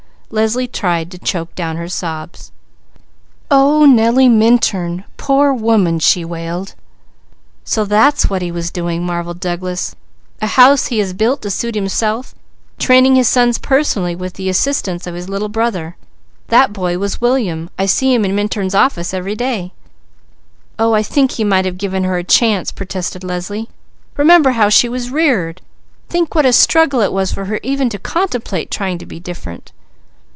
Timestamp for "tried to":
0.65-1.17